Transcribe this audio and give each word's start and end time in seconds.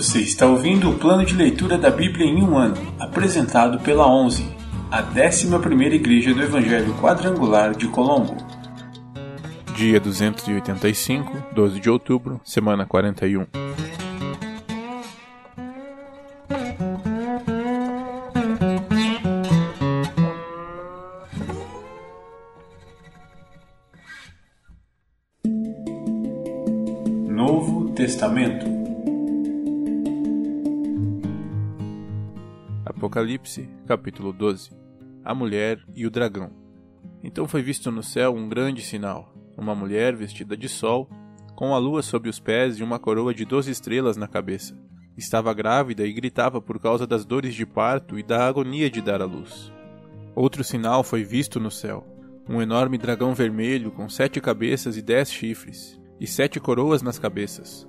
Você 0.00 0.20
está 0.20 0.46
ouvindo 0.46 0.88
o 0.88 0.94
plano 0.98 1.26
de 1.26 1.34
leitura 1.34 1.76
da 1.76 1.90
Bíblia 1.90 2.24
em 2.24 2.42
um 2.42 2.56
ano, 2.56 2.74
apresentado 2.98 3.78
pela 3.80 4.10
11, 4.10 4.50
a 4.90 5.02
11ª 5.02 5.92
Igreja 5.92 6.32
do 6.32 6.42
Evangelho 6.42 6.94
Quadrangular 6.94 7.76
de 7.76 7.86
Colombo. 7.86 8.34
Dia 9.76 10.00
285, 10.00 11.52
12 11.54 11.80
de 11.80 11.90
outubro, 11.90 12.40
semana 12.42 12.86
41. 12.86 13.69
Apocalipse, 33.20 33.68
capítulo 33.86 34.32
12 34.32 34.70
A 35.22 35.34
mulher 35.34 35.84
e 35.94 36.06
o 36.06 36.10
dragão. 36.10 36.50
Então 37.22 37.46
foi 37.46 37.60
visto 37.60 37.90
no 37.90 38.02
céu 38.02 38.34
um 38.34 38.48
grande 38.48 38.80
sinal: 38.80 39.34
uma 39.58 39.74
mulher 39.74 40.16
vestida 40.16 40.56
de 40.56 40.70
sol, 40.70 41.06
com 41.54 41.74
a 41.74 41.78
lua 41.78 42.00
sob 42.00 42.30
os 42.30 42.40
pés 42.40 42.78
e 42.78 42.82
uma 42.82 42.98
coroa 42.98 43.34
de 43.34 43.44
doze 43.44 43.70
estrelas 43.70 44.16
na 44.16 44.26
cabeça. 44.26 44.74
Estava 45.18 45.52
grávida 45.52 46.06
e 46.06 46.14
gritava 46.14 46.62
por 46.62 46.80
causa 46.80 47.06
das 47.06 47.26
dores 47.26 47.54
de 47.54 47.66
parto 47.66 48.18
e 48.18 48.22
da 48.22 48.48
agonia 48.48 48.88
de 48.88 49.02
dar 49.02 49.20
à 49.20 49.26
luz. 49.26 49.70
Outro 50.34 50.64
sinal 50.64 51.04
foi 51.04 51.22
visto 51.22 51.60
no 51.60 51.70
céu: 51.70 52.06
um 52.48 52.62
enorme 52.62 52.96
dragão 52.96 53.34
vermelho 53.34 53.90
com 53.90 54.08
sete 54.08 54.40
cabeças 54.40 54.96
e 54.96 55.02
dez 55.02 55.30
chifres, 55.30 56.00
e 56.18 56.26
sete 56.26 56.58
coroas 56.58 57.02
nas 57.02 57.18
cabeças. 57.18 57.86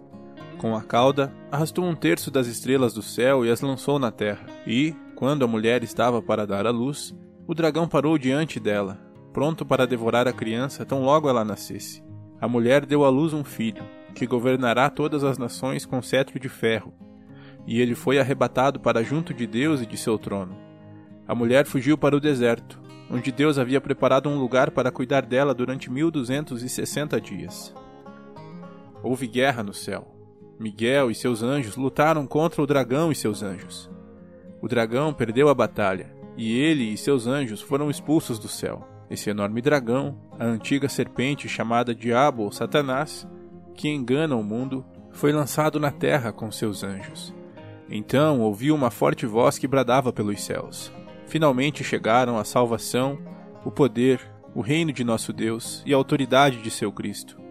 Com 0.61 0.75
a 0.75 0.83
cauda, 0.83 1.33
arrastou 1.51 1.83
um 1.85 1.95
terço 1.95 2.29
das 2.29 2.45
estrelas 2.45 2.93
do 2.93 3.01
céu 3.01 3.43
e 3.43 3.49
as 3.49 3.61
lançou 3.61 3.97
na 3.97 4.11
terra. 4.11 4.45
E, 4.67 4.93
quando 5.21 5.45
a 5.45 5.47
mulher 5.47 5.83
estava 5.83 6.19
para 6.19 6.47
dar 6.47 6.65
à 6.65 6.71
luz, 6.71 7.15
o 7.45 7.53
dragão 7.53 7.87
parou 7.87 8.17
diante 8.17 8.59
dela, 8.59 8.99
pronto 9.31 9.63
para 9.63 9.85
devorar 9.85 10.27
a 10.27 10.33
criança 10.33 10.83
tão 10.83 11.03
logo 11.03 11.29
ela 11.29 11.45
nascesse. 11.45 12.03
A 12.41 12.47
mulher 12.47 12.87
deu 12.87 13.05
à 13.05 13.09
luz 13.09 13.31
um 13.31 13.43
filho, 13.43 13.83
que 14.15 14.25
governará 14.25 14.89
todas 14.89 15.23
as 15.23 15.37
nações 15.37 15.85
com 15.85 16.01
cetro 16.01 16.39
de 16.39 16.49
ferro. 16.49 16.91
E 17.67 17.79
ele 17.79 17.93
foi 17.93 18.17
arrebatado 18.17 18.79
para 18.79 19.03
junto 19.03 19.31
de 19.31 19.45
Deus 19.45 19.79
e 19.79 19.85
de 19.85 19.95
seu 19.95 20.17
trono. 20.17 20.57
A 21.27 21.35
mulher 21.35 21.67
fugiu 21.67 21.99
para 21.99 22.17
o 22.17 22.19
deserto, 22.19 22.81
onde 23.07 23.31
Deus 23.31 23.59
havia 23.59 23.79
preparado 23.79 24.27
um 24.27 24.39
lugar 24.39 24.71
para 24.71 24.91
cuidar 24.91 25.23
dela 25.23 25.53
durante 25.53 25.91
mil 25.91 26.09
duzentos 26.09 26.63
e 26.63 26.67
sessenta 26.67 27.21
dias. 27.21 27.75
Houve 29.03 29.27
guerra 29.27 29.61
no 29.61 29.71
céu. 29.71 30.15
Miguel 30.59 31.11
e 31.11 31.13
seus 31.13 31.43
anjos 31.43 31.75
lutaram 31.75 32.25
contra 32.25 32.59
o 32.59 32.65
dragão 32.65 33.11
e 33.11 33.15
seus 33.15 33.43
anjos. 33.43 33.90
O 34.61 34.67
dragão 34.67 35.13
perdeu 35.13 35.49
a 35.49 35.53
batalha, 35.53 36.13
e 36.37 36.57
ele 36.57 36.93
e 36.93 36.97
seus 36.97 37.27
anjos 37.27 37.61
foram 37.61 37.89
expulsos 37.89 38.37
do 38.37 38.47
céu. 38.47 38.87
Esse 39.09 39.29
enorme 39.29 39.61
dragão, 39.61 40.17
a 40.39 40.45
antiga 40.45 40.87
serpente 40.87 41.49
chamada 41.49 41.93
Diabo 41.93 42.43
ou 42.43 42.51
Satanás, 42.51 43.27
que 43.73 43.89
engana 43.89 44.35
o 44.35 44.43
mundo, 44.43 44.85
foi 45.11 45.31
lançado 45.31 45.79
na 45.79 45.91
terra 45.91 46.31
com 46.31 46.51
seus 46.51 46.83
anjos. 46.83 47.33
Então 47.89 48.39
ouviu 48.39 48.73
uma 48.73 48.89
forte 48.89 49.25
voz 49.25 49.57
que 49.57 49.67
bradava 49.67 50.13
pelos 50.13 50.41
céus. 50.41 50.91
Finalmente 51.25 51.83
chegaram 51.83 52.37
a 52.37 52.45
salvação, 52.45 53.17
o 53.65 53.71
poder, 53.71 54.21
o 54.55 54.61
reino 54.61 54.93
de 54.93 55.03
nosso 55.03 55.33
Deus 55.33 55.83
e 55.85 55.93
a 55.93 55.97
autoridade 55.97 56.61
de 56.61 56.71
seu 56.71 56.91
Cristo 56.91 57.41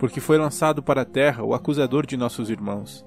porque 0.00 0.18
foi 0.18 0.38
lançado 0.38 0.82
para 0.82 1.02
a 1.02 1.04
terra 1.04 1.44
o 1.44 1.52
acusador 1.52 2.06
de 2.06 2.16
nossos 2.16 2.48
irmãos, 2.48 3.04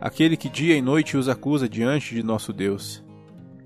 aquele 0.00 0.36
que 0.36 0.48
dia 0.48 0.76
e 0.76 0.82
noite 0.82 1.16
os 1.16 1.28
acusa 1.28 1.68
diante 1.68 2.14
de 2.14 2.22
nosso 2.22 2.52
Deus. 2.52 3.04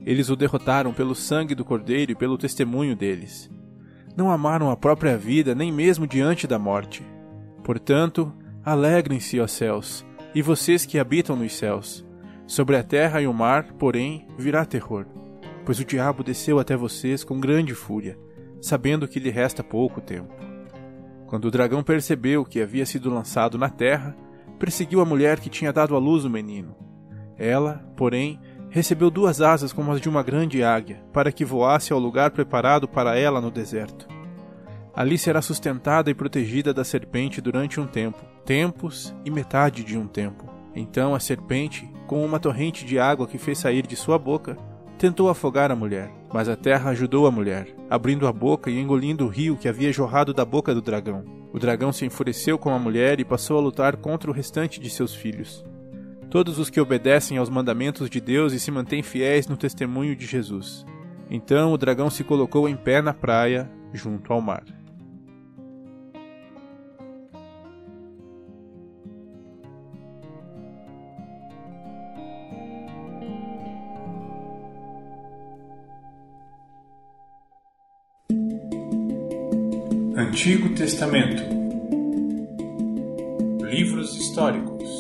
Eles 0.05 0.31
o 0.31 0.37
derrotaram 0.37 0.93
pelo 0.93 1.15
sangue 1.15 1.55
do 1.55 1.65
Cordeiro 1.65 2.13
e 2.13 2.15
pelo 2.15 2.39
testemunho 2.39 2.97
deles. 2.97 3.51
Não 4.17 4.31
amaram 4.31 4.71
a 4.71 4.77
própria 4.77 5.17
vida 5.17 5.55
nem 5.55 5.71
mesmo 5.71 6.07
diante 6.07 6.47
da 6.47 6.59
morte. 6.59 7.05
Portanto, 7.63 8.33
alegrem-se, 8.65 9.39
ó 9.41 9.47
céus, 9.47 10.05
e 10.35 10.43
vocês 10.43 10.87
que 10.87 10.99
habitam 10.99 11.37
nos 11.37 11.55
céus. 11.55 12.05
Sobre 12.47 12.77
a 12.77 12.83
terra 12.83 13.21
e 13.21 13.27
o 13.27 13.35
mar, 13.35 13.75
porém, 13.75 14.27
virá 14.39 14.65
terror, 14.65 15.07
pois 15.67 15.79
o 15.79 15.85
diabo 15.85 16.25
desceu 16.25 16.59
até 16.59 16.75
vocês 16.75 17.23
com 17.23 17.39
grande 17.39 17.75
fúria, 17.75 18.19
sabendo 18.61 19.07
que 19.07 19.21
lhe 19.21 19.29
resta 19.29 19.63
pouco 19.63 20.01
tempo. 20.01 20.33
Quando 21.27 21.45
o 21.45 21.51
dragão 21.51 21.83
percebeu 21.83 22.45
que 22.45 22.63
havia 22.63 22.87
sido 22.87 23.11
lançado 23.11 23.59
na 23.59 23.69
terra, 23.69 24.17
perseguiu 24.59 25.01
a 25.01 25.05
mulher 25.05 25.41
que 25.41 25.49
tinha 25.49 25.73
dado 25.73 25.95
à 25.95 25.99
luz 25.99 26.25
o 26.25 26.31
menino. 26.31 26.77
Ela, 27.37 27.85
porém, 27.97 28.41
recebeu 28.71 29.11
duas 29.11 29.41
asas 29.41 29.73
como 29.73 29.93
as 29.93 30.01
de 30.01 30.09
uma 30.09 30.23
grande 30.23 30.63
águia, 30.63 31.03
para 31.13 31.33
que 31.33 31.45
voasse 31.45 31.93
ao 31.93 31.99
lugar 31.99 32.31
preparado 32.31 32.89
para 32.89 33.17
ela 33.19 33.41
no 33.41 33.51
deserto. 33.51 34.09
Ali 34.95 35.17
será 35.17 35.41
sustentada 35.41 36.11
e 36.11 36.15
protegida 36.15 36.75
da 36.75 36.83
serpente 36.83 37.41
durante 37.41 37.79
um 37.79 37.87
tempo, 37.87 38.25
tempos 38.45 39.15
e 39.25 39.31
metade 39.31 39.85
de 39.85 39.97
um 39.97 40.07
tempo. 40.09 40.49
Então 40.75 41.15
a 41.15 41.21
serpente, 41.21 41.89
com 42.07 42.25
uma 42.25 42.41
torrente 42.41 42.85
de 42.85 42.99
água 42.99 43.27
que 43.27 43.39
fez 43.39 43.59
sair 43.59 43.87
de 43.87 43.95
sua 43.95 44.19
boca, 44.19 44.57
tentou 44.99 45.29
afogar 45.29 45.71
a 45.71 45.77
mulher, 45.77 46.11
mas 46.33 46.49
a 46.49 46.57
terra 46.57 46.91
ajudou 46.91 47.27
a 47.27 47.31
mulher, 47.31 47.69
abrindo 47.89 48.27
a 48.27 48.33
boca 48.33 48.71
e 48.71 48.79
engolindo 48.79 49.25
o 49.25 49.29
rio 49.29 49.57
que 49.57 49.69
havia 49.69 49.93
jorrado 49.93 50.35
da 50.35 50.45
boca 50.45 50.75
do 50.75 50.83
dragão. 50.83 51.25
O 51.53 51.59
dragão 51.59 51.93
se 51.93 52.05
enfureceu 52.05 52.59
com 52.59 52.71
a 52.71 52.79
mulher 52.79 53.21
e 53.21 53.25
passou 53.25 53.59
a 53.59 53.61
lutar 53.61 53.97
contra 53.97 54.31
o 54.31 54.35
restante 54.35 54.79
de 54.79 54.91
seus 54.91 55.15
filhos. 55.15 55.65
Todos 56.31 56.59
os 56.59 56.69
que 56.69 56.81
obedecem 56.81 57.39
aos 57.39 57.49
mandamentos 57.49 58.11
de 58.11 58.21
Deus 58.21 58.53
e 58.53 58.61
se 58.61 58.71
mantêm 58.71 59.03
fiéis 59.03 59.47
no 59.47 59.57
testemunho 59.57 60.15
de 60.15 60.27
Jesus. 60.27 60.85
Então 61.31 61.73
o 61.73 61.79
dragão 61.79 62.11
se 62.11 62.23
colocou 62.23 62.69
em 62.69 62.77
pé 62.77 63.01
na 63.01 63.15
praia, 63.15 63.71
junto 63.95 64.33
ao 64.33 64.41
mar. 64.41 64.65
Antigo 80.19 80.75
Testamento 80.75 81.45
Livros 83.63 84.17
históricos 84.17 84.91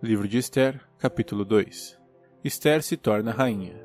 Livro 0.00 0.28
de 0.28 0.38
Esther, 0.38 0.80
capítulo 0.96 1.44
2 1.44 1.98
Esther 2.44 2.84
se 2.84 2.96
torna 2.96 3.32
rainha. 3.32 3.84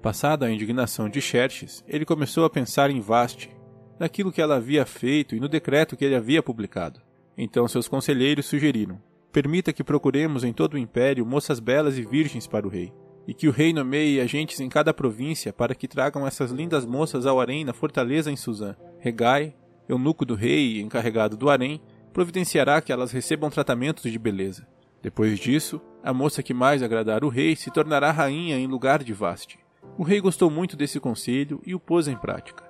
Passada 0.00 0.46
a 0.46 0.50
indignação 0.50 1.06
de 1.06 1.20
Xerxes, 1.20 1.84
ele 1.86 2.06
começou 2.06 2.46
a 2.46 2.50
pensar 2.50 2.88
em 2.90 3.02
Vaste, 3.02 3.54
naquilo 3.98 4.32
que 4.32 4.40
ela 4.40 4.56
havia 4.56 4.86
feito 4.86 5.36
e 5.36 5.38
no 5.38 5.50
decreto 5.50 5.98
que 5.98 6.06
ele 6.06 6.16
havia 6.16 6.42
publicado. 6.42 7.02
Então 7.36 7.68
seus 7.68 7.86
conselheiros 7.86 8.46
sugeriram: 8.46 9.09
Permita 9.32 9.72
que 9.72 9.84
procuremos 9.84 10.42
em 10.42 10.52
todo 10.52 10.74
o 10.74 10.78
império 10.78 11.24
moças 11.24 11.60
belas 11.60 11.96
e 11.96 12.02
virgens 12.02 12.48
para 12.48 12.66
o 12.66 12.70
rei, 12.70 12.92
e 13.28 13.32
que 13.32 13.46
o 13.46 13.52
rei 13.52 13.72
nomeie 13.72 14.20
agentes 14.20 14.58
em 14.58 14.68
cada 14.68 14.92
província 14.92 15.52
para 15.52 15.74
que 15.74 15.86
tragam 15.86 16.26
essas 16.26 16.50
lindas 16.50 16.84
moças 16.84 17.26
ao 17.26 17.40
harém 17.40 17.64
na 17.64 17.72
fortaleza 17.72 18.30
em 18.30 18.36
Suzã. 18.36 18.74
Regai, 18.98 19.54
eunuco 19.88 20.24
do 20.24 20.34
rei 20.34 20.76
e 20.76 20.82
encarregado 20.82 21.36
do 21.36 21.48
harém, 21.48 21.80
providenciará 22.12 22.80
que 22.80 22.92
elas 22.92 23.12
recebam 23.12 23.50
tratamentos 23.50 24.10
de 24.10 24.18
beleza. 24.18 24.66
Depois 25.00 25.38
disso, 25.38 25.80
a 26.02 26.12
moça 26.12 26.42
que 26.42 26.52
mais 26.52 26.82
agradar 26.82 27.24
o 27.24 27.28
rei 27.28 27.54
se 27.54 27.70
tornará 27.70 28.10
rainha 28.10 28.58
em 28.58 28.66
lugar 28.66 29.02
de 29.02 29.12
Vaste. 29.12 29.60
O 29.96 30.02
rei 30.02 30.20
gostou 30.20 30.50
muito 30.50 30.76
desse 30.76 30.98
conselho 30.98 31.60
e 31.64 31.72
o 31.72 31.80
pôs 31.80 32.08
em 32.08 32.16
prática. 32.16 32.64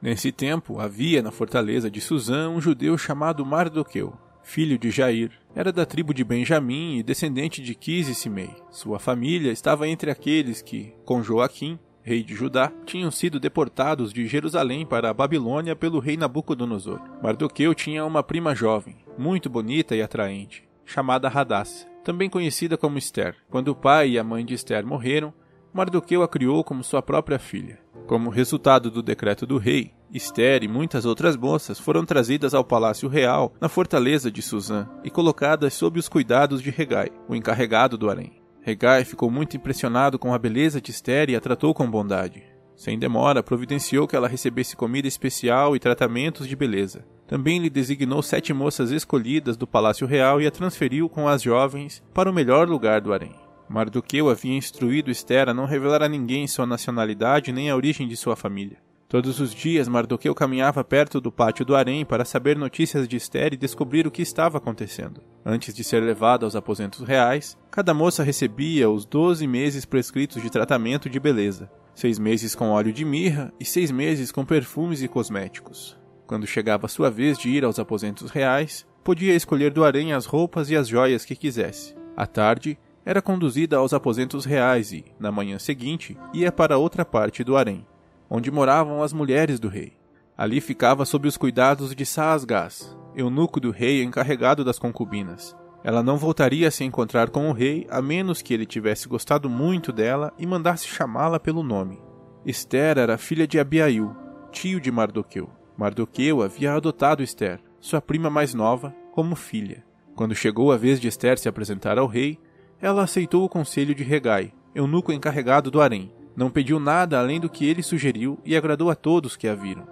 Nesse 0.00 0.32
tempo, 0.32 0.80
havia 0.80 1.22
na 1.22 1.30
fortaleza 1.30 1.90
de 1.90 2.00
Suzã 2.00 2.48
um 2.48 2.60
judeu 2.60 2.96
chamado 2.96 3.44
Mardoqueu, 3.44 4.16
filho 4.48 4.78
de 4.78 4.90
Jair. 4.90 5.30
Era 5.54 5.70
da 5.70 5.84
tribo 5.84 6.14
de 6.14 6.24
Benjamim 6.24 6.96
e 6.96 7.02
descendente 7.02 7.62
de 7.62 7.74
Quis 7.74 8.08
e 8.08 8.14
Simei. 8.14 8.50
Sua 8.70 8.98
família 8.98 9.52
estava 9.52 9.86
entre 9.86 10.10
aqueles 10.10 10.62
que, 10.62 10.94
com 11.04 11.22
Joaquim, 11.22 11.78
rei 12.02 12.22
de 12.22 12.34
Judá, 12.34 12.72
tinham 12.86 13.10
sido 13.10 13.38
deportados 13.38 14.12
de 14.12 14.26
Jerusalém 14.26 14.86
para 14.86 15.10
a 15.10 15.14
Babilônia 15.14 15.76
pelo 15.76 15.98
rei 15.98 16.16
Nabucodonosor. 16.16 17.00
Mardoqueu 17.22 17.74
tinha 17.74 18.04
uma 18.04 18.22
prima 18.22 18.54
jovem, 18.54 18.96
muito 19.18 19.50
bonita 19.50 19.94
e 19.94 20.00
atraente, 20.00 20.66
chamada 20.86 21.28
Hadassah, 21.28 21.86
também 22.02 22.30
conhecida 22.30 22.78
como 22.78 22.96
Esther. 22.96 23.36
Quando 23.50 23.68
o 23.68 23.76
pai 23.76 24.10
e 24.10 24.18
a 24.18 24.24
mãe 24.24 24.46
de 24.46 24.54
Esther 24.54 24.86
morreram, 24.86 25.34
Mardoqueu 25.78 26.24
a 26.24 26.28
criou 26.28 26.64
como 26.64 26.82
sua 26.82 27.00
própria 27.00 27.38
filha. 27.38 27.78
Como 28.08 28.30
resultado 28.30 28.90
do 28.90 29.00
decreto 29.00 29.46
do 29.46 29.58
rei, 29.58 29.92
Esther 30.12 30.64
e 30.64 30.66
muitas 30.66 31.04
outras 31.04 31.36
moças 31.36 31.78
foram 31.78 32.04
trazidas 32.04 32.52
ao 32.52 32.64
palácio 32.64 33.08
real 33.08 33.54
na 33.60 33.68
fortaleza 33.68 34.28
de 34.28 34.42
Suzã 34.42 34.88
e 35.04 35.08
colocadas 35.08 35.74
sob 35.74 36.00
os 36.00 36.08
cuidados 36.08 36.60
de 36.60 36.70
Regai, 36.70 37.10
o 37.28 37.36
encarregado 37.36 37.96
do 37.96 38.10
harém. 38.10 38.42
Regai 38.60 39.04
ficou 39.04 39.30
muito 39.30 39.56
impressionado 39.56 40.18
com 40.18 40.34
a 40.34 40.38
beleza 40.38 40.80
de 40.80 40.90
Esther 40.90 41.30
e 41.30 41.36
a 41.36 41.40
tratou 41.40 41.72
com 41.72 41.88
bondade. 41.88 42.42
Sem 42.74 42.98
demora, 42.98 43.40
providenciou 43.40 44.08
que 44.08 44.16
ela 44.16 44.26
recebesse 44.26 44.74
comida 44.74 45.06
especial 45.06 45.76
e 45.76 45.78
tratamentos 45.78 46.48
de 46.48 46.56
beleza. 46.56 47.06
Também 47.24 47.60
lhe 47.60 47.70
designou 47.70 48.20
sete 48.20 48.52
moças 48.52 48.90
escolhidas 48.90 49.56
do 49.56 49.64
Palácio 49.64 50.08
Real 50.08 50.40
e 50.40 50.46
a 50.48 50.50
transferiu 50.50 51.08
com 51.08 51.28
as 51.28 51.40
jovens 51.40 52.02
para 52.12 52.28
o 52.28 52.34
melhor 52.34 52.68
lugar 52.68 53.00
do 53.00 53.12
harém. 53.12 53.47
Mardoqueu 53.68 54.30
havia 54.30 54.56
instruído 54.56 55.10
Esther 55.10 55.48
a 55.48 55.54
não 55.54 55.66
revelar 55.66 56.02
a 56.02 56.08
ninguém 56.08 56.46
sua 56.46 56.66
nacionalidade 56.66 57.52
nem 57.52 57.68
a 57.68 57.76
origem 57.76 58.08
de 58.08 58.16
sua 58.16 58.34
família. 58.34 58.78
Todos 59.08 59.40
os 59.40 59.54
dias, 59.54 59.88
Mardoqueu 59.88 60.34
caminhava 60.34 60.84
perto 60.84 61.18
do 61.18 61.32
pátio 61.32 61.64
do 61.64 61.74
harém 61.74 62.04
para 62.04 62.26
saber 62.26 62.56
notícias 62.58 63.08
de 63.08 63.16
Esther 63.16 63.54
e 63.54 63.56
descobrir 63.56 64.06
o 64.06 64.10
que 64.10 64.20
estava 64.20 64.58
acontecendo. 64.58 65.22
Antes 65.44 65.74
de 65.74 65.82
ser 65.82 66.02
levada 66.02 66.44
aos 66.44 66.54
aposentos 66.54 67.06
reais, 67.06 67.56
cada 67.70 67.94
moça 67.94 68.22
recebia 68.22 68.90
os 68.90 69.06
doze 69.06 69.46
meses 69.46 69.86
prescritos 69.86 70.42
de 70.42 70.50
tratamento 70.50 71.08
de 71.08 71.18
beleza, 71.18 71.70
seis 71.94 72.18
meses 72.18 72.54
com 72.54 72.68
óleo 72.68 72.92
de 72.92 73.02
mirra 73.02 73.50
e 73.58 73.64
seis 73.64 73.90
meses 73.90 74.30
com 74.30 74.44
perfumes 74.44 75.02
e 75.02 75.08
cosméticos. 75.08 75.98
Quando 76.26 76.46
chegava 76.46 76.84
a 76.84 76.90
sua 76.90 77.10
vez 77.10 77.38
de 77.38 77.48
ir 77.48 77.64
aos 77.64 77.78
aposentos 77.78 78.30
reais, 78.30 78.86
podia 79.02 79.34
escolher 79.34 79.72
do 79.72 79.84
harém 79.84 80.12
as 80.12 80.26
roupas 80.26 80.68
e 80.68 80.76
as 80.76 80.86
joias 80.86 81.24
que 81.24 81.34
quisesse. 81.34 81.94
À 82.14 82.26
tarde, 82.26 82.78
era 83.08 83.22
conduzida 83.22 83.78
aos 83.78 83.94
aposentos 83.94 84.44
reais 84.44 84.92
e, 84.92 85.04
na 85.18 85.32
manhã 85.32 85.58
seguinte, 85.58 86.14
ia 86.34 86.52
para 86.52 86.76
outra 86.76 87.04
parte 87.04 87.42
do 87.42 87.56
harém 87.56 87.86
onde 88.28 88.50
moravam 88.50 89.02
as 89.02 89.12
mulheres 89.12 89.58
do 89.58 89.68
rei. 89.68 89.94
Ali 90.36 90.60
ficava 90.60 91.04
sob 91.04 91.26
os 91.26 91.36
cuidados 91.36 91.94
de 91.94 92.04
Saasgás, 92.04 92.96
eunuco 93.16 93.58
do 93.58 93.70
rei 93.70 94.02
encarregado 94.02 94.64
das 94.64 94.78
concubinas. 94.78 95.56
Ela 95.82 96.02
não 96.02 96.16
voltaria 96.16 96.68
a 96.68 96.70
se 96.70 96.84
encontrar 96.84 97.30
com 97.30 97.48
o 97.48 97.52
rei 97.52 97.86
a 97.90 98.02
menos 98.02 98.42
que 98.42 98.52
ele 98.52 98.66
tivesse 98.66 99.08
gostado 99.08 99.48
muito 99.48 99.92
dela 99.92 100.32
e 100.38 100.46
mandasse 100.46 100.86
chamá-la 100.86 101.40
pelo 101.40 101.62
nome. 101.62 101.98
Esther 102.44 102.98
era 102.98 103.18
filha 103.18 103.46
de 103.46 103.58
Abiail, 103.58 104.14
tio 104.52 104.80
de 104.80 104.90
Mardoqueu. 104.92 105.48
Mardoqueu 105.76 106.42
havia 106.42 106.74
adotado 106.74 107.22
Esther, 107.22 107.60
sua 107.80 108.00
prima 108.00 108.28
mais 108.28 108.54
nova, 108.54 108.94
como 109.12 109.34
filha. 109.34 109.84
Quando 110.14 110.34
chegou 110.34 110.72
a 110.72 110.76
vez 110.76 111.00
de 111.00 111.08
Esther 111.08 111.38
se 111.38 111.48
apresentar 111.48 111.96
ao 111.96 112.06
rei, 112.06 112.38
ela 112.80 113.02
aceitou 113.02 113.44
o 113.44 113.48
conselho 113.48 113.94
de 113.94 114.04
Regai, 114.04 114.52
eunuco 114.74 115.12
encarregado 115.12 115.70
do 115.70 115.80
harém, 115.80 116.12
não 116.36 116.50
pediu 116.50 116.78
nada 116.78 117.18
além 117.18 117.40
do 117.40 117.50
que 117.50 117.66
ele 117.66 117.82
sugeriu 117.82 118.38
e 118.44 118.56
agradou 118.56 118.90
a 118.90 118.94
todos 118.94 119.36
que 119.36 119.48
a 119.48 119.54
viram. 119.54 119.86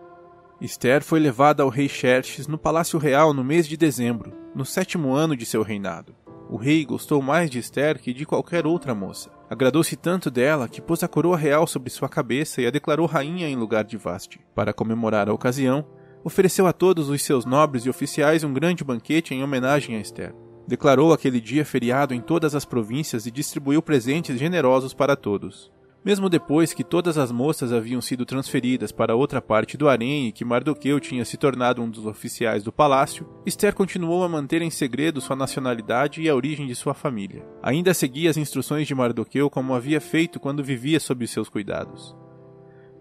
Esther 0.60 1.02
foi 1.02 1.18
levada 1.18 1.62
ao 1.62 1.68
rei 1.68 1.88
Xerxes 1.88 2.46
no 2.46 2.56
palácio 2.56 2.98
real 2.98 3.34
no 3.34 3.44
mês 3.44 3.66
de 3.66 3.76
dezembro, 3.76 4.32
no 4.54 4.64
sétimo 4.64 5.12
ano 5.12 5.36
de 5.36 5.44
seu 5.44 5.62
reinado. 5.62 6.14
O 6.48 6.56
rei 6.56 6.84
gostou 6.84 7.20
mais 7.20 7.50
de 7.50 7.58
Esther 7.58 8.00
que 8.00 8.14
de 8.14 8.24
qualquer 8.24 8.66
outra 8.66 8.94
moça. 8.94 9.30
Agradou-se 9.50 9.96
tanto 9.96 10.30
dela 10.30 10.68
que 10.68 10.80
pôs 10.80 11.02
a 11.02 11.08
coroa 11.08 11.36
real 11.36 11.66
sobre 11.66 11.90
sua 11.90 12.08
cabeça 12.08 12.62
e 12.62 12.66
a 12.66 12.70
declarou 12.70 13.06
rainha 13.06 13.48
em 13.48 13.56
lugar 13.56 13.84
de 13.84 13.96
Vaste. 13.96 14.40
Para 14.54 14.72
comemorar 14.72 15.28
a 15.28 15.34
ocasião, 15.34 15.84
ofereceu 16.22 16.66
a 16.66 16.72
todos 16.72 17.08
os 17.08 17.20
seus 17.22 17.44
nobres 17.44 17.84
e 17.84 17.90
oficiais 17.90 18.44
um 18.44 18.52
grande 18.52 18.84
banquete 18.84 19.34
em 19.34 19.42
homenagem 19.42 19.96
a 19.96 20.00
Esther. 20.00 20.32
Declarou 20.66 21.12
aquele 21.12 21.40
dia 21.40 21.64
feriado 21.64 22.12
em 22.12 22.20
todas 22.20 22.54
as 22.54 22.64
províncias 22.64 23.26
e 23.26 23.30
distribuiu 23.30 23.80
presentes 23.80 24.38
generosos 24.38 24.92
para 24.92 25.14
todos. 25.14 25.70
Mesmo 26.06 26.28
depois 26.28 26.72
que 26.72 26.84
todas 26.84 27.18
as 27.18 27.32
moças 27.32 27.72
haviam 27.72 28.00
sido 28.00 28.24
transferidas 28.24 28.92
para 28.92 29.16
outra 29.16 29.42
parte 29.42 29.76
do 29.76 29.88
harém 29.88 30.28
e 30.28 30.32
que 30.32 30.44
Mardoqueu 30.44 31.00
tinha 31.00 31.24
se 31.24 31.36
tornado 31.36 31.82
um 31.82 31.90
dos 31.90 32.06
oficiais 32.06 32.62
do 32.62 32.70
palácio, 32.70 33.28
Esther 33.44 33.74
continuou 33.74 34.22
a 34.22 34.28
manter 34.28 34.62
em 34.62 34.70
segredo 34.70 35.20
sua 35.20 35.34
nacionalidade 35.34 36.22
e 36.22 36.28
a 36.28 36.34
origem 36.36 36.68
de 36.68 36.76
sua 36.76 36.94
família. 36.94 37.44
Ainda 37.60 37.92
seguia 37.92 38.30
as 38.30 38.36
instruções 38.36 38.86
de 38.86 38.94
Mardoqueu 38.94 39.50
como 39.50 39.74
havia 39.74 40.00
feito 40.00 40.38
quando 40.38 40.62
vivia 40.62 41.00
sob 41.00 41.26
seus 41.26 41.48
cuidados. 41.48 42.16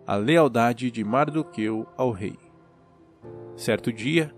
A 0.08 0.16
lealdade 0.16 0.90
de 0.90 1.04
Mardoqueu 1.04 1.88
ao 1.96 2.10
rei. 2.10 2.40
Certo 3.56 3.94
dia, 3.94 4.34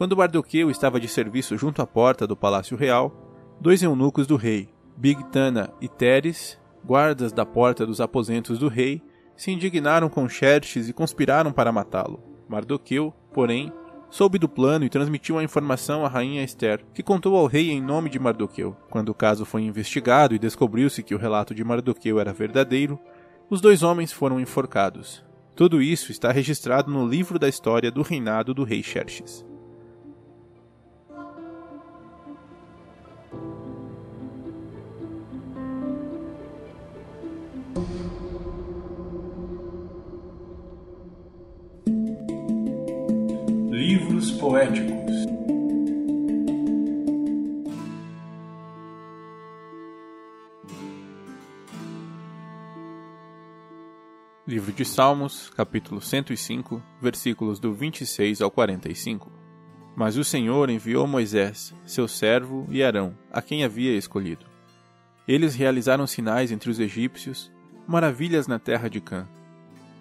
quando 0.00 0.16
Mardoqueu 0.16 0.70
estava 0.70 0.98
de 0.98 1.06
serviço 1.06 1.58
junto 1.58 1.82
à 1.82 1.86
porta 1.86 2.26
do 2.26 2.34
palácio 2.34 2.74
real, 2.74 3.12
dois 3.60 3.82
eunucos 3.82 4.26
do 4.26 4.34
rei, 4.34 4.70
Bigtana 4.96 5.70
e 5.78 5.88
Teres, 5.88 6.58
guardas 6.82 7.34
da 7.34 7.44
porta 7.44 7.84
dos 7.84 8.00
aposentos 8.00 8.58
do 8.58 8.66
rei, 8.66 9.02
se 9.36 9.50
indignaram 9.50 10.08
com 10.08 10.26
Xerxes 10.26 10.88
e 10.88 10.94
conspiraram 10.94 11.52
para 11.52 11.70
matá-lo. 11.70 12.18
Mardoqueu, 12.48 13.12
porém, 13.30 13.70
soube 14.08 14.38
do 14.38 14.48
plano 14.48 14.86
e 14.86 14.88
transmitiu 14.88 15.38
a 15.38 15.44
informação 15.44 16.02
à 16.02 16.08
rainha 16.08 16.42
Esther, 16.42 16.82
que 16.94 17.02
contou 17.02 17.36
ao 17.36 17.44
rei 17.44 17.70
em 17.70 17.82
nome 17.82 18.08
de 18.08 18.18
Mardoqueu. 18.18 18.74
Quando 18.88 19.10
o 19.10 19.14
caso 19.14 19.44
foi 19.44 19.64
investigado 19.64 20.34
e 20.34 20.38
descobriu-se 20.38 21.02
que 21.02 21.14
o 21.14 21.18
relato 21.18 21.54
de 21.54 21.62
Mardoqueu 21.62 22.18
era 22.18 22.32
verdadeiro, 22.32 22.98
os 23.50 23.60
dois 23.60 23.82
homens 23.82 24.14
foram 24.14 24.40
enforcados. 24.40 25.22
Tudo 25.54 25.82
isso 25.82 26.10
está 26.10 26.32
registrado 26.32 26.90
no 26.90 27.06
livro 27.06 27.38
da 27.38 27.50
história 27.50 27.90
do 27.90 28.00
reinado 28.00 28.54
do 28.54 28.64
rei 28.64 28.82
Xerxes. 28.82 29.49
Poéticos. 44.28 45.14
Livro 54.46 54.72
de 54.72 54.84
Salmos, 54.84 55.48
capítulo 55.56 56.02
105, 56.02 56.82
versículos 57.00 57.58
do 57.58 57.72
26 57.72 58.42
ao 58.42 58.50
45. 58.50 59.32
Mas 59.96 60.18
o 60.18 60.24
Senhor 60.24 60.68
enviou 60.68 61.06
Moisés, 61.06 61.74
seu 61.86 62.06
servo, 62.06 62.66
e 62.68 62.82
Arão, 62.82 63.16
a 63.32 63.40
quem 63.40 63.64
havia 63.64 63.96
escolhido. 63.96 64.44
Eles 65.26 65.54
realizaram 65.54 66.06
sinais 66.06 66.52
entre 66.52 66.70
os 66.70 66.78
egípcios, 66.78 67.50
maravilhas 67.88 68.46
na 68.46 68.58
terra 68.58 68.90
de 68.90 69.00
Cã. 69.00 69.26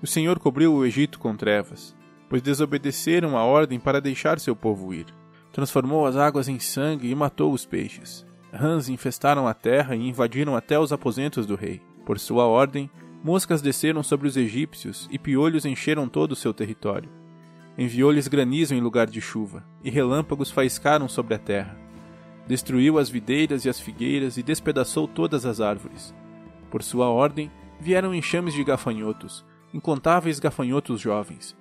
O 0.01 0.07
Senhor 0.07 0.39
cobriu 0.39 0.73
o 0.73 0.85
Egito 0.85 1.19
com 1.19 1.37
trevas, 1.37 1.95
pois 2.29 2.41
desobedeceram 2.41 3.35
a 3.35 3.43
ordem 3.43 3.79
para 3.79 3.99
deixar 3.99 4.39
seu 4.39 4.55
povo 4.55 4.93
ir. 4.93 5.07
Transformou 5.51 6.05
as 6.05 6.15
águas 6.15 6.47
em 6.47 6.59
sangue 6.59 7.09
e 7.09 7.15
matou 7.15 7.51
os 7.51 7.65
peixes. 7.65 8.25
Rãs 8.53 8.87
infestaram 8.87 9.47
a 9.47 9.53
terra 9.53 9.95
e 9.95 10.07
invadiram 10.07 10.55
até 10.55 10.79
os 10.79 10.93
aposentos 10.93 11.45
do 11.45 11.55
rei. 11.55 11.81
Por 12.05 12.19
sua 12.19 12.45
ordem, 12.45 12.89
moscas 13.23 13.61
desceram 13.61 14.03
sobre 14.03 14.27
os 14.27 14.37
egípcios 14.37 15.07
e 15.11 15.19
piolhos 15.19 15.65
encheram 15.65 16.07
todo 16.07 16.31
o 16.31 16.35
seu 16.35 16.53
território. 16.53 17.09
Enviou-lhes 17.77 18.27
granizo 18.27 18.73
em 18.75 18.81
lugar 18.81 19.07
de 19.07 19.21
chuva, 19.21 19.63
e 19.83 19.89
relâmpagos 19.89 20.51
faiscaram 20.51 21.07
sobre 21.07 21.33
a 21.33 21.39
terra. 21.39 21.77
Destruiu 22.47 22.97
as 22.97 23.09
videiras 23.09 23.63
e 23.65 23.69
as 23.69 23.79
figueiras 23.79 24.37
e 24.37 24.43
despedaçou 24.43 25.07
todas 25.07 25.45
as 25.45 25.61
árvores. 25.61 26.13
Por 26.69 26.83
sua 26.83 27.07
ordem, 27.07 27.51
vieram 27.79 28.13
enxames 28.13 28.53
de 28.53 28.63
gafanhotos, 28.63 29.45
incontáveis 29.73 30.39
gafanhotos 30.39 30.99
jovens, 30.99 31.55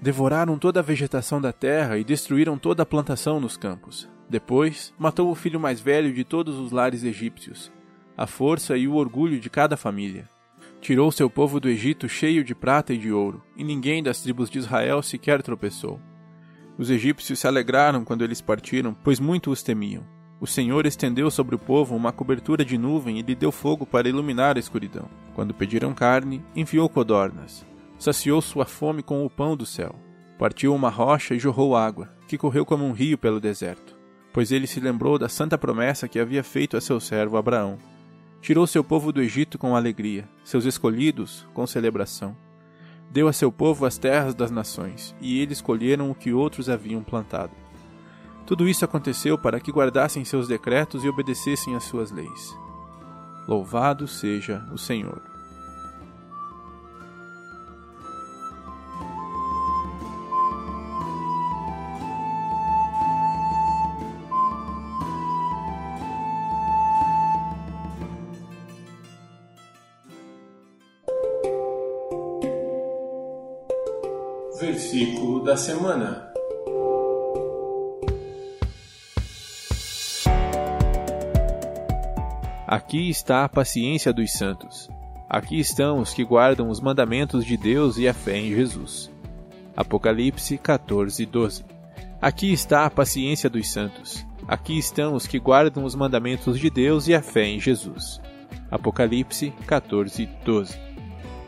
Devoraram 0.00 0.58
toda 0.58 0.80
a 0.80 0.82
vegetação 0.82 1.40
da 1.40 1.52
terra 1.52 1.96
e 1.96 2.04
destruíram 2.04 2.58
toda 2.58 2.82
a 2.82 2.86
plantação 2.86 3.40
nos 3.40 3.56
campos. 3.56 4.08
Depois, 4.28 4.92
matou 4.98 5.30
o 5.30 5.34
filho 5.34 5.58
mais 5.58 5.80
velho 5.80 6.12
de 6.12 6.22
todos 6.22 6.58
os 6.58 6.70
lares 6.70 7.02
egípcios, 7.02 7.72
a 8.16 8.26
força 8.26 8.76
e 8.76 8.86
o 8.86 8.94
orgulho 8.94 9.40
de 9.40 9.48
cada 9.48 9.76
família. 9.76 10.28
Tirou 10.80 11.10
seu 11.10 11.30
povo 11.30 11.58
do 11.58 11.68
Egito 11.68 12.08
cheio 12.08 12.44
de 12.44 12.54
prata 12.54 12.92
e 12.92 12.98
de 12.98 13.10
ouro, 13.10 13.42
e 13.56 13.64
ninguém 13.64 14.02
das 14.02 14.20
tribos 14.20 14.50
de 14.50 14.58
Israel 14.58 15.02
sequer 15.02 15.42
tropeçou. 15.42 15.98
Os 16.76 16.90
egípcios 16.90 17.38
se 17.38 17.46
alegraram 17.46 18.04
quando 18.04 18.22
eles 18.22 18.42
partiram, 18.42 18.94
pois 19.02 19.18
muito 19.18 19.50
os 19.50 19.62
temiam. 19.62 20.04
O 20.38 20.46
Senhor 20.46 20.84
estendeu 20.84 21.30
sobre 21.30 21.54
o 21.54 21.58
povo 21.58 21.96
uma 21.96 22.12
cobertura 22.12 22.62
de 22.62 22.76
nuvem 22.76 23.18
e 23.18 23.22
lhe 23.22 23.34
deu 23.34 23.50
fogo 23.50 23.86
para 23.86 24.08
iluminar 24.08 24.56
a 24.56 24.60
escuridão. 24.60 25.08
Quando 25.34 25.54
pediram 25.54 25.94
carne, 25.94 26.44
enviou 26.54 26.86
codornas 26.88 27.64
saciou 27.98 28.40
sua 28.40 28.64
fome 28.64 29.02
com 29.02 29.24
o 29.24 29.30
pão 29.30 29.56
do 29.56 29.66
céu. 29.66 29.94
Partiu 30.38 30.74
uma 30.74 30.90
rocha 30.90 31.34
e 31.34 31.38
jorrou 31.38 31.76
água, 31.76 32.10
que 32.28 32.36
correu 32.36 32.64
como 32.64 32.84
um 32.84 32.92
rio 32.92 33.16
pelo 33.16 33.40
deserto, 33.40 33.96
pois 34.32 34.52
ele 34.52 34.66
se 34.66 34.80
lembrou 34.80 35.18
da 35.18 35.28
santa 35.28 35.56
promessa 35.56 36.08
que 36.08 36.18
havia 36.18 36.42
feito 36.44 36.76
a 36.76 36.80
seu 36.80 37.00
servo 37.00 37.36
Abraão. 37.36 37.78
Tirou 38.40 38.66
seu 38.66 38.84
povo 38.84 39.12
do 39.12 39.22
Egito 39.22 39.58
com 39.58 39.74
alegria, 39.74 40.28
seus 40.44 40.64
escolhidos 40.64 41.46
com 41.54 41.66
celebração. 41.66 42.36
Deu 43.10 43.28
a 43.28 43.32
seu 43.32 43.50
povo 43.50 43.86
as 43.86 43.96
terras 43.96 44.34
das 44.34 44.50
nações, 44.50 45.14
e 45.20 45.40
eles 45.40 45.60
colheram 45.60 46.10
o 46.10 46.14
que 46.14 46.32
outros 46.32 46.68
haviam 46.68 47.02
plantado. 47.02 47.52
Tudo 48.44 48.68
isso 48.68 48.84
aconteceu 48.84 49.36
para 49.38 49.58
que 49.58 49.72
guardassem 49.72 50.24
seus 50.24 50.46
decretos 50.46 51.02
e 51.02 51.08
obedecessem 51.08 51.74
às 51.74 51.84
suas 51.84 52.10
leis. 52.10 52.56
Louvado 53.48 54.06
seja 54.06 54.64
o 54.72 54.78
Senhor. 54.78 55.35
Versículo 74.96 75.44
da 75.44 75.58
semana. 75.58 76.32
Aqui 82.66 83.10
está 83.10 83.44
a 83.44 83.48
paciência 83.48 84.10
dos 84.10 84.32
santos. 84.32 84.88
Aqui 85.28 85.60
estão 85.60 85.98
os 85.98 86.14
que 86.14 86.24
guardam 86.24 86.70
os 86.70 86.80
mandamentos 86.80 87.44
de 87.44 87.58
Deus 87.58 87.98
e 87.98 88.08
a 88.08 88.14
fé 88.14 88.38
em 88.38 88.54
Jesus. 88.54 89.12
Apocalipse 89.76 90.56
14, 90.56 91.26
12. 91.26 91.64
Aqui 92.18 92.50
está 92.50 92.86
a 92.86 92.90
paciência 92.90 93.50
dos 93.50 93.68
santos. 93.70 94.26
Aqui 94.48 94.78
estão 94.78 95.14
os 95.14 95.26
que 95.26 95.38
guardam 95.38 95.84
os 95.84 95.94
mandamentos 95.94 96.58
de 96.58 96.70
Deus 96.70 97.06
e 97.06 97.14
a 97.14 97.20
fé 97.20 97.44
em 97.44 97.60
Jesus. 97.60 98.18
Apocalipse 98.70 99.52
14, 99.66 100.26
12. 100.42 100.80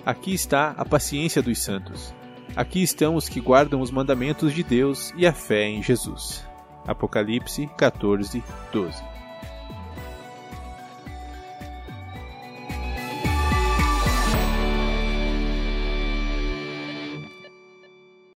Aqui 0.05 0.35
está 0.35 0.75
a 0.77 0.85
paciência 0.85 1.41
dos 1.41 1.59
santos. 1.61 2.13
Aqui 2.57 2.83
estão 2.83 3.15
os 3.15 3.29
que 3.29 3.41
guardam 3.41 3.81
os 3.81 3.91
mandamentos 3.91 4.53
de 4.53 4.63
Deus 4.63 5.13
e 5.17 5.27
a 5.27 5.33
fé 5.33 5.69
em 5.69 5.83
Jesus. 5.83 6.47
Apocalipse 6.87 7.69
14, 7.77 8.43
12. 8.73 9.18